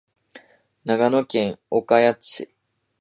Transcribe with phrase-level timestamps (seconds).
[0.83, 2.49] 長野県岡谷市